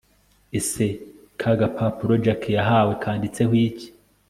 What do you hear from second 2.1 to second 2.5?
jack